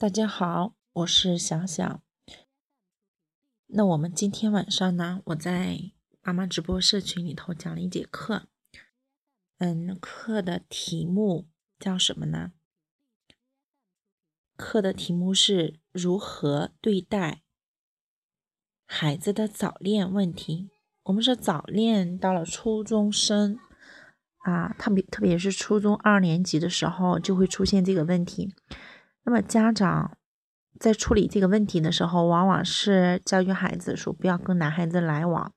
[0.00, 2.00] 大家好，我是想想。
[3.66, 5.90] 那我们今天晚上呢，我在
[6.22, 8.46] 妈妈直播社群里头讲了一节课。
[9.58, 11.48] 嗯，课的题目
[11.80, 12.52] 叫什么呢？
[14.56, 17.42] 课的题目是如何对待
[18.86, 20.70] 孩子的早恋问题。
[21.02, 23.58] 我们是早恋到了初中生
[24.44, 28.54] 啊，特别特别是初中二年级的时候，就会出现这个问题。
[29.28, 30.16] 那么家长
[30.80, 35.52] 在处理这个问题的时候，往往是教育孩子说不要跟男孩子来往，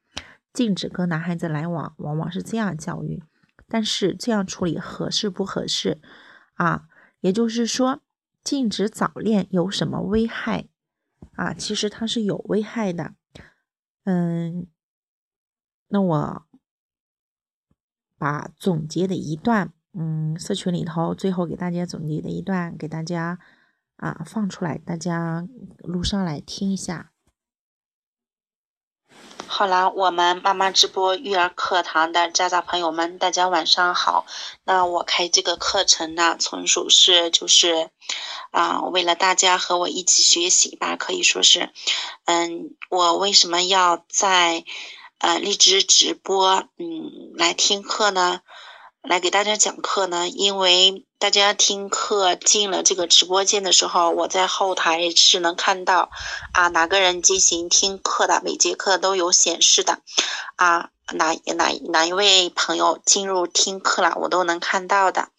[0.51, 3.23] 禁止跟男孩子来往，往往是这样教育。
[3.69, 6.01] 但是这样处理合适不合适
[6.55, 6.89] 啊？
[7.21, 8.01] 也就是说，
[8.43, 10.67] 禁止早恋有什么危害
[11.37, 11.53] 啊？
[11.53, 13.13] 其实它是有危害的。
[14.03, 14.67] 嗯，
[15.87, 16.45] 那我
[18.17, 23.39] 把总结的一段，嗯，社群里头最后给大家总结的一段给大家。
[24.01, 27.11] 啊，放出来，大家录上来听一下。
[29.45, 34.25] 好了，我们妈妈直播育儿课堂的家长朋友们，大家晚上好。
[34.63, 37.91] 那我开这个课程呢，纯属是就是
[38.49, 41.71] 啊，为了大家和我一起学习吧，可以说是，
[42.25, 44.65] 嗯，我为什么要在
[45.19, 48.41] 呃荔枝直播嗯来听课呢？
[49.01, 56.11] 来给大家讲课呢，因为大家听课进了这个直播间的时候，我在后台是能看到
[56.53, 60.01] 啊哪个人进行听课的，每节课都有显示的，
[60.55, 65.29] 啊哪哪哪一位朋友进入听课了，我都能看到的。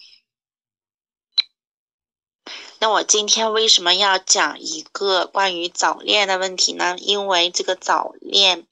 [2.80, 6.96] 那我今天为什么要讲一个关于早恋的问题呢？
[6.98, 8.66] 因为这个早恋。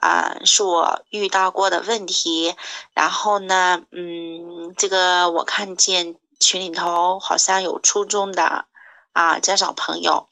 [0.00, 2.54] 啊，是我遇到过的问题。
[2.94, 8.64] 然后呢，嗯，这个我看见群里头好像有初中的
[9.12, 10.28] 啊家长朋友，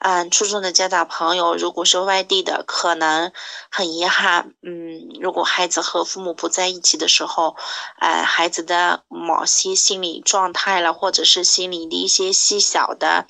[0.00, 3.32] 嗯，初中的家长朋友，如果是外地的，可能
[3.70, 7.56] 很遗憾，嗯，如果孩子和父母不在一起的时候，
[8.00, 13.26] 呃，孩子的某些心理状态了，或者是心理的一些细小的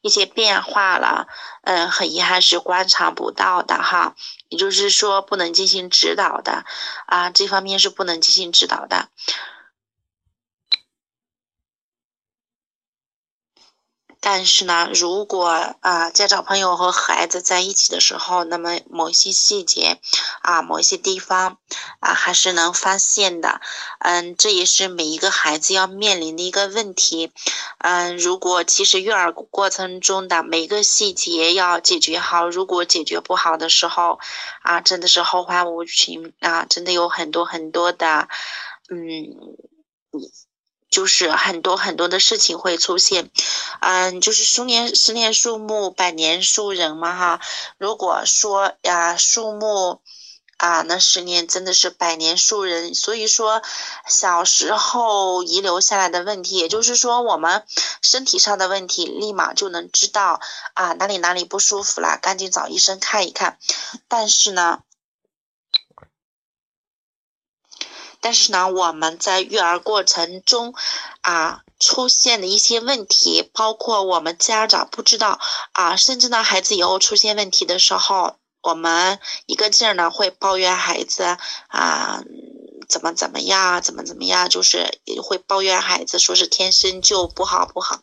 [0.00, 1.26] 一些变化了，
[1.62, 4.14] 嗯，很遗憾是观察不到的哈。
[4.48, 6.64] 也就是说，不能进行指导的
[7.06, 9.08] 啊，这方面是不能进行指导的。
[14.24, 19.98] 但是呢，如果啊家长朋友和孩子在一起的时候，那么某一些细节
[20.42, 21.58] 啊，某一些地方
[21.98, 23.60] 啊，还是能发现的。
[23.98, 27.32] 嗯，这也是每一个孩子要面临的一个问题。
[27.78, 34.20] 嗯，如果其实育儿过程中的每个细节要解决好，如果解决不好的时候，
[34.62, 38.28] 啊，真的是后患无穷啊，真的有很多很多的，
[38.88, 39.58] 嗯。
[40.92, 43.30] 就是很多很多的事情会出现，
[43.80, 47.40] 嗯，就是十年十年树木，百年树人嘛哈。
[47.78, 50.02] 如果说呀，树木
[50.58, 52.94] 啊，那十年真的是百年树人。
[52.94, 53.62] 所以说，
[54.06, 57.64] 小时候遗留下来的问题，也就是说我们
[58.02, 60.40] 身体上的问题，立马就能知道
[60.74, 63.56] 啊，哪里哪里不舒服了，赶紧找医生看一看。
[64.08, 64.80] 但是呢。
[68.22, 70.72] 但是呢，我们在育儿过程中，
[71.20, 75.38] 啊，出现的一些问题，包括我们家长不知道，
[75.72, 81.36] 啊，甚至呢，孩子以后出现问题的时候，我们一个劲儿呢会抱怨孩子，
[81.68, 82.22] 啊。
[82.92, 83.80] 怎么怎么样？
[83.80, 84.50] 怎么怎么样？
[84.50, 88.02] 就是会抱怨孩子，说是天生就不好不好。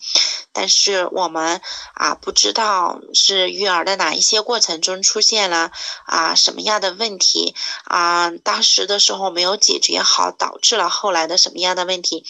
[0.52, 1.62] 但是我们
[1.94, 5.72] 啊，不知道是育儿的哪一些过程中出现了
[6.08, 8.32] 啊什么样的问题啊？
[8.32, 12.26] 当时的时候没有解决好，导致了后来的什么样的问题？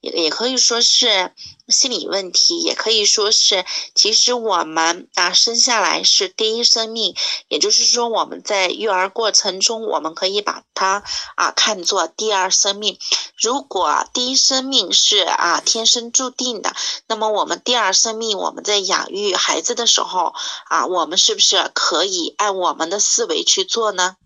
[0.00, 1.34] 也也可以说是。
[1.68, 3.64] 心理问题也可以说是，
[3.94, 7.14] 其实我们啊生下来是第一生命，
[7.48, 11.02] 也就是说我们在育儿过程中，我们可以把它
[11.36, 12.98] 啊看作第二生命。
[13.40, 16.74] 如果第一生命是啊天生注定的，
[17.06, 20.34] 那么我们第二生命我们在养育孩子的时候
[20.68, 24.16] 啊，我们是不是可以按我们的思维去做呢？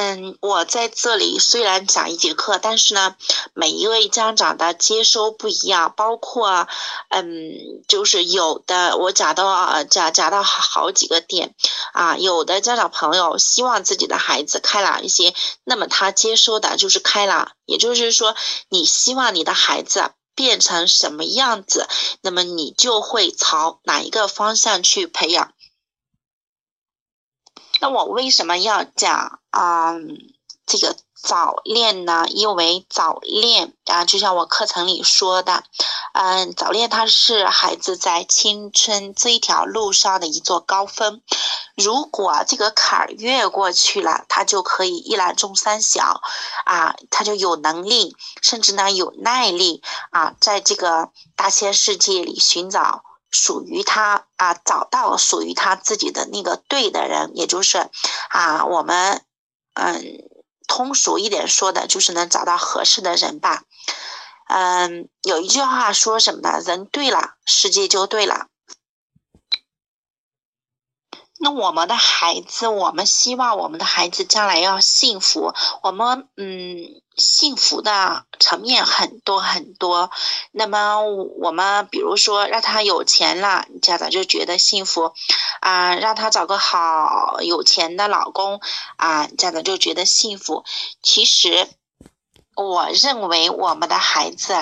[0.00, 3.16] 嗯，我在这里虽然讲一节课，但是呢，
[3.52, 6.68] 每一位家长的接收不一样，包括，
[7.08, 11.52] 嗯，就是有的我讲到讲讲到好几个点，
[11.92, 15.34] 啊，有的家长朋友希望自己的孩子开朗一些，
[15.64, 18.36] 那么他接收的就是开朗，也就是说，
[18.68, 21.88] 你希望你的孩子变成什么样子，
[22.20, 25.52] 那么你就会朝哪一个方向去培养。
[27.80, 29.94] 那我为什么要讲啊？
[30.66, 35.64] 这个早恋呢，因为早恋啊，就像我课程里说的，
[36.12, 41.22] 嗯，早恋它是孩子在青春这一条路上的一座高峰。
[41.74, 46.20] 如果这个坎儿越过去了，他就可以一览众山小，
[46.66, 57.88] 啊，他就有能力，甚至呢有耐力啊，在这个大千世界里寻找属于他啊，找到属于他自己的那个对的人，也就是
[58.30, 59.22] 啊，我们
[59.74, 60.28] 嗯。
[60.70, 63.62] 通俗一点说的就是能找到合适的人吧。
[64.48, 66.60] 嗯，有一句话说什么呢？
[66.60, 68.48] 人对了，世界就对了。
[71.40, 75.54] 那我们的孩子，我们希望我们的孩子将来要幸福。
[75.82, 80.10] 我们嗯，幸福的层面很多很多。
[80.50, 85.12] 那么我们比如说让他有钱了，家长就觉得幸福
[85.60, 88.60] 啊；让他找个好有钱的老公
[88.96, 90.64] 啊，家长就觉得幸福。
[91.02, 91.68] 其实
[92.56, 94.54] 我认为我们的孩子，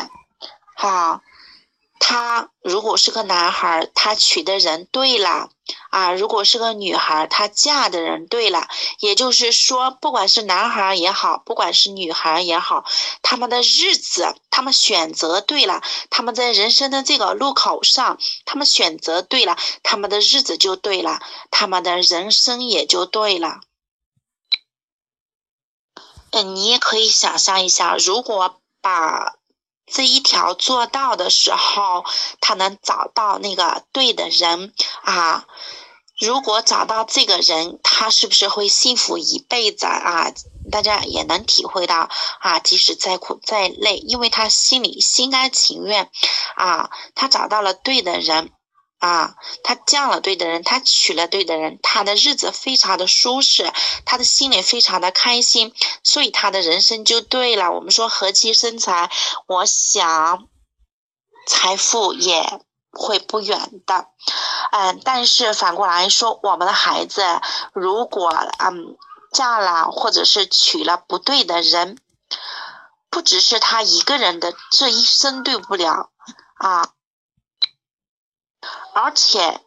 [0.77, 1.23] 哈。
[1.99, 5.51] 他如果是个男孩，他娶的人对了
[5.91, 8.69] 啊；如果是个女孩，她嫁的人对了。
[9.01, 12.85] 也就是说，不管是男孩也好，不管是女孩也好，
[13.23, 21.21] 他们的日子，他们选择对了，他们在人生的这个路口上，他们选择对了，他们的日子就对了，
[21.51, 23.61] 他们的人生也就对了。
[26.31, 29.37] 嗯，你也可以想象一下，如果把。
[29.87, 32.05] 这一条做到的时候，
[32.41, 34.73] 他能找到那个对的人
[35.03, 35.47] 啊。
[36.19, 40.33] 如果找到这个人，他是不是会幸福一辈子啊？
[40.73, 42.09] 大家也能体会到
[42.41, 46.11] 啊，即使再苦再累，因为他心里心甘情愿
[46.57, 48.51] 啊，他找到了对的人。
[48.99, 53.71] 啊，他嫁了对的人，他娶了对的人，他的日子非常的舒适，
[54.05, 57.73] 他的心里非常的开心，所以他的人生就对了。
[57.73, 59.11] 我们说和气生财，
[59.47, 60.49] 我想
[61.47, 62.61] 财富也
[62.91, 64.09] 会不远的。
[64.73, 67.23] 嗯，但是反过来说，我们的孩子
[67.75, 68.97] 如果嗯
[69.31, 71.99] 嫁了或者是娶了不对的人，
[73.11, 76.11] 不只是他一个人的这一生对不了
[76.55, 76.89] 啊。
[78.95, 79.61] 而且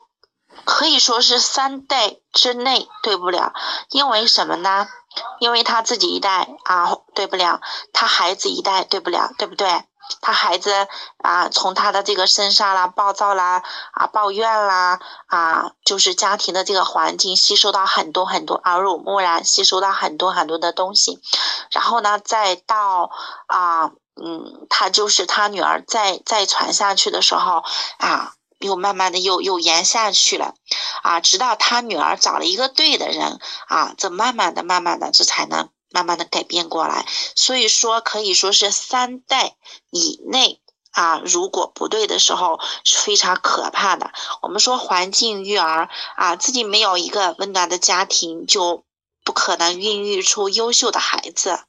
[0.66, 3.54] 可以说是三代之内对不了，
[3.90, 4.88] 因为什么呢？
[5.40, 7.62] 因为他自己一代啊对不了，
[7.94, 9.84] 他孩子一代对不了，对不对？
[10.22, 10.88] 他孩子
[11.24, 13.62] 啊，从他的这个身上啦，暴躁啦，
[13.92, 21.22] 啊，抱怨啦，啊，就是家庭的这个环境吸收到很多很多，耳濡目染吸收到很多很多的东西，
[21.72, 23.12] 然后呢，再到
[23.48, 27.64] 啊，嗯，他就是他女儿再再传下去的时候
[28.00, 28.34] 啊。
[28.60, 30.54] 又慢慢的又又延下去了，
[31.02, 37.06] 啊，直到他女儿找了一个对的人，啊，这慢慢的、慢慢的，这才能慢慢的改变过来。
[37.36, 39.56] 所以说，可以说是三代
[39.92, 40.60] 以内，
[40.92, 44.12] 啊，如果不对的时候是非常可怕的。
[44.42, 48.84] 我们说环境育儿，啊，自己没有一个温暖的家庭，就
[49.24, 51.64] 不可能孕育出优秀的孩子。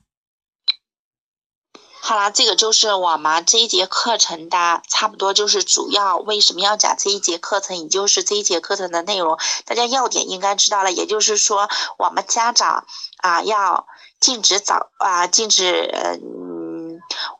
[2.00, 10.90] 好啦，这个就是我们这一节课程的，差不多就是主要为什么要讲这一节课程，也就是这一节课程的内容，大家要点应该知道了。
[10.90, 11.68] 也就是说，
[11.98, 12.86] 我们家长
[13.18, 13.86] 啊要
[14.18, 16.39] 禁止早啊禁止嗯。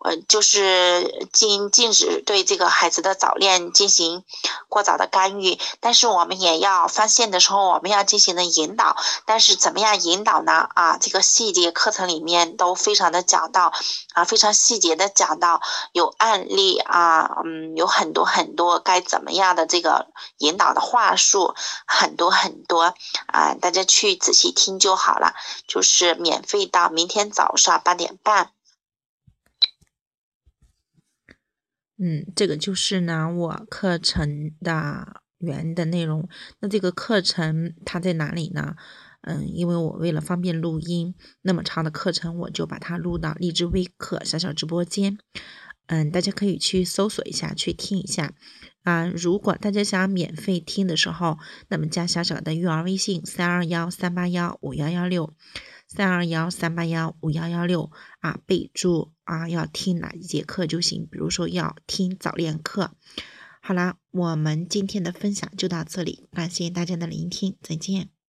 [0.02, 4.24] 呃，就是禁禁止对这个孩子的早恋进行
[4.68, 8.96] 过早的干预，但是我们也要发现的时候，我们要进行的引导。
[9.26, 10.68] 但是怎么样引导呢？
[10.74, 13.72] 啊，这个细节课程里面都非常的讲到，
[14.14, 15.60] 啊，非常细节的讲到，
[15.92, 20.08] 有案例啊，嗯，有很多很多该怎么样的这个
[20.38, 21.54] 引导的话术，
[21.86, 22.94] 很多很多
[23.26, 25.34] 啊，大家去仔细听就好了。
[25.68, 28.50] 就是免费到明天早上八点半。
[32.02, 36.26] 嗯，这个就是呢，我课程的原的内容。
[36.60, 38.74] 那这个课程它在哪里呢？
[39.20, 45.18] 嗯，因为我为了方便录音，那么长的课程我就把它录到荔枝微课小小直播间。
[45.88, 48.32] 嗯，大家可以去搜索一下，去听一下。
[48.82, 51.38] 啊，如果大家想免费听的时候，
[51.68, 55.34] 那么加小小的育儿微信：三二幺三八幺五幺幺六。
[55.92, 62.92] 三二幺三八幺五幺幺六啊，备注啊要听哪一节课就行，比如说要听早恋课。
[63.60, 68.19] 好啦，我们今天的分享就到这里，感谢大家的聆听，再见。